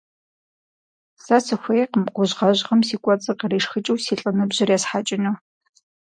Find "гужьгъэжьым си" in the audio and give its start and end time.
2.15-2.95